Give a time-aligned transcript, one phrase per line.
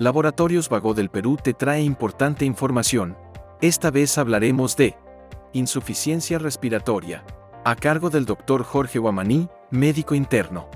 [0.00, 3.18] Laboratorios Vago del Perú te trae importante información.
[3.60, 4.96] Esta vez hablaremos de
[5.52, 7.22] insuficiencia respiratoria,
[7.66, 10.70] a cargo del doctor Jorge Guamaní, médico interno.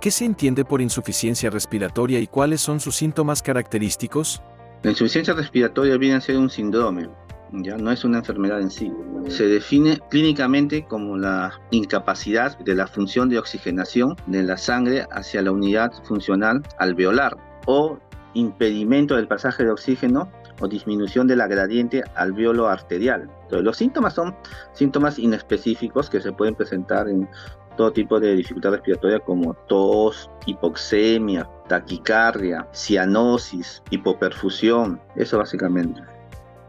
[0.00, 4.40] ¿Qué se entiende por insuficiencia respiratoria y cuáles son sus síntomas característicos?
[4.84, 7.08] La insuficiencia respiratoria viene a ser un síndrome,
[7.50, 8.92] ya no es una enfermedad en sí.
[9.26, 15.42] Se define clínicamente como la incapacidad de la función de oxigenación de la sangre hacia
[15.42, 17.98] la unidad funcional alveolar o
[18.34, 23.30] impedimento del pasaje de oxígeno o disminución de la gradiente alveolo arterial.
[23.42, 24.36] Entonces, los síntomas son
[24.72, 27.28] síntomas inespecíficos que se pueden presentar en
[27.76, 36.02] todo tipo de dificultad respiratoria como tos, hipoxemia, taquicardia, cianosis, hipoperfusión, eso básicamente.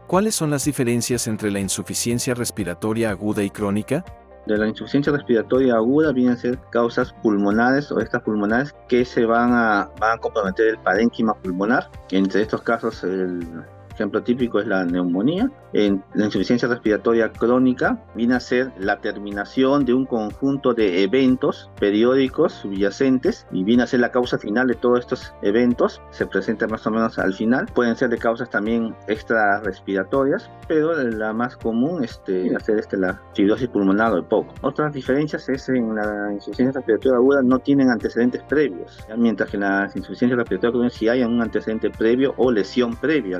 [0.06, 4.04] ¿Cuáles son las diferencias entre la insuficiencia respiratoria aguda y crónica?
[4.46, 9.24] De la insuficiencia respiratoria aguda vienen a ser causas pulmonares o estas pulmonares que se
[9.24, 11.90] van a, van a comprometer el parénquima pulmonar.
[12.10, 13.46] Entre estos casos el
[13.92, 15.50] ejemplo típico es la neumonía.
[15.72, 21.70] En la insuficiencia respiratoria crónica viene a ser la terminación de un conjunto de eventos
[21.78, 26.02] periódicos subyacentes y viene a ser la causa final de todos estos eventos.
[26.10, 27.66] Se presenta más o menos al final.
[27.74, 32.78] Pueden ser de causas también extra respiratorias, pero la más común este, viene a ser
[32.78, 34.46] este, la fibrosis pulmonar o el POC.
[34.62, 39.62] Otras diferencias es en la insuficiencia respiratoria aguda no tienen antecedentes previos, mientras que en
[39.62, 43.38] la insuficiencia respiratoria crónica sí hay un antecedente previo o lesión previa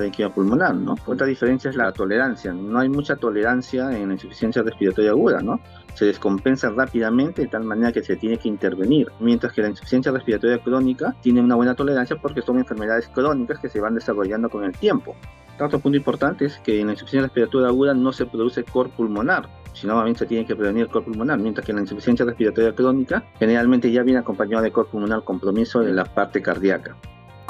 [0.00, 0.94] parénquima pulmonar, ¿no?
[1.06, 2.52] Otra diferencia es la tolerancia.
[2.54, 5.60] No hay mucha tolerancia en la insuficiencia respiratoria aguda, ¿no?
[5.94, 10.10] Se descompensa rápidamente de tal manera que se tiene que intervenir, mientras que la insuficiencia
[10.10, 14.64] respiratoria crónica tiene una buena tolerancia porque son enfermedades crónicas que se van desarrollando con
[14.64, 15.14] el tiempo.
[15.60, 19.46] Otro punto importante es que en la insuficiencia respiratoria aguda no se produce cor pulmonar,
[19.74, 22.74] sino más bien se tiene que prevenir cor pulmonar, mientras que en la insuficiencia respiratoria
[22.74, 26.96] crónica generalmente ya viene acompañado de cor pulmonar compromiso de la parte cardíaca.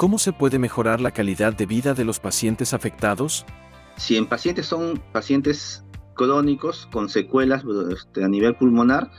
[0.01, 3.45] ¿Cómo se puede mejorar la calidad de vida de los pacientes afectados?
[3.97, 5.83] Si en pacientes son pacientes
[6.15, 9.11] crónicos con secuelas este, a nivel pulmonar,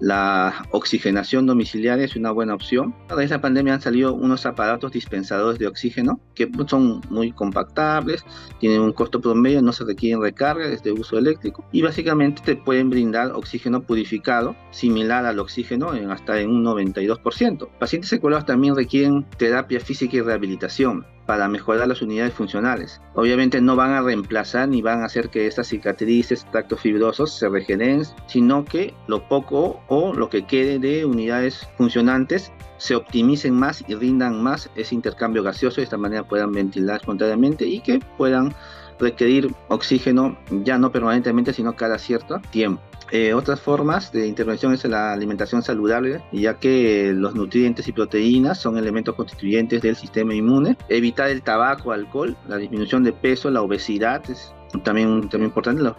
[0.00, 2.94] la oxigenación domiciliaria es una buena opción.
[3.08, 7.32] A raíz de la pandemia han salido unos aparatos dispensadores de oxígeno que son muy
[7.32, 8.24] compactables,
[8.60, 12.90] tienen un costo promedio, no se requieren recargas de uso eléctrico y básicamente te pueden
[12.90, 17.68] brindar oxígeno purificado similar al oxígeno en hasta en un 92%.
[17.78, 23.02] Pacientes secuelados también requieren terapia física y rehabilitación para mejorar las unidades funcionales.
[23.12, 27.50] Obviamente no van a reemplazar ni van a hacer que estas cicatrices, tractos fibrosos se
[27.50, 33.84] regeneren, sino que lo poco o lo que quede de unidades funcionantes se optimicen más
[33.86, 38.54] y rindan más ese intercambio gaseoso, de esta manera puedan ventilar espontáneamente y que puedan
[38.98, 42.80] requerir oxígeno ya no permanentemente, sino cada cierto tiempo.
[43.10, 48.58] Eh, otras formas de intervención es la alimentación saludable, ya que los nutrientes y proteínas
[48.58, 50.76] son elementos constituyentes del sistema inmune.
[50.88, 54.52] Evitar el tabaco, alcohol, la disminución de peso, la obesidad es
[54.84, 55.96] también tema importante, los,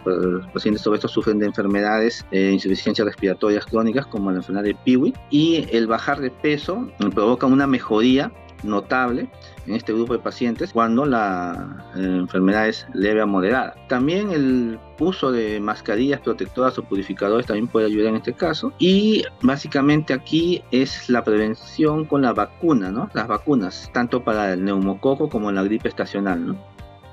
[0.52, 5.66] pacientes obesos sufren de enfermedades, eh, insuficiencias respiratorias crónicas como la enfermedad de Piwi y
[5.72, 8.30] el bajar de peso provoca una mejoría
[8.62, 9.28] notable
[9.66, 13.74] en este grupo de pacientes cuando la eh, enfermedad es leve a moderada.
[13.88, 18.72] También el uso de mascarillas protectoras o purificadores también puede ayudar en este caso.
[18.78, 23.08] Y básicamente aquí es la prevención con la vacuna, ¿no?
[23.14, 26.56] Las vacunas, tanto para el neumococo como la gripe estacional, ¿no?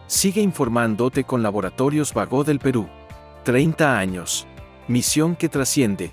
[0.08, 2.88] Sigue informándote con Laboratorios Vago del Perú.
[3.44, 4.48] 30 años.
[4.88, 6.12] Misión que trasciende.